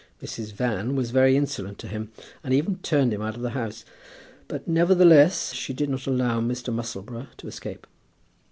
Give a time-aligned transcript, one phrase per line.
[0.19, 0.53] Mrs.
[0.53, 2.11] Van was very insolent to him,
[2.43, 3.85] and even turned him out of the house.
[4.47, 6.73] But, nevertheless, she did not allow Mr.
[6.73, 7.85] Musselboro to escape.